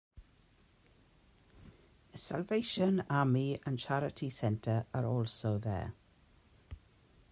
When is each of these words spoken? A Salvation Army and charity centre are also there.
A 2.11 2.17
Salvation 2.17 3.03
Army 3.07 3.59
and 3.67 3.77
charity 3.77 4.31
centre 4.31 4.87
are 4.95 5.05
also 5.05 5.59
there. 5.59 5.93